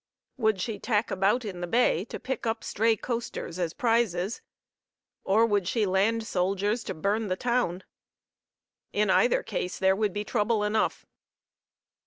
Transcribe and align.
Would 0.37 0.59
she 0.59 0.79
tack 0.79 1.11
about 1.11 1.45
in 1.45 1.61
the 1.61 1.67
bay 1.67 2.05
to 2.05 2.19
pick 2.19 2.47
up 2.47 2.63
stray 2.63 2.95
coasters 2.95 3.59
as 3.59 3.75
prizes, 3.75 4.41
or 5.23 5.45
would 5.45 5.67
she 5.67 5.85
land 5.85 6.25
soldiers 6.25 6.83
to 6.85 6.95
burn 6.95 7.27
the 7.27 7.35
town? 7.35 7.83
In 8.93 9.11
either 9.11 9.43
case 9.43 9.77
there 9.77 9.95
would 9.95 10.11
be 10.11 10.23
trouble 10.23 10.63
enough. 10.63 11.05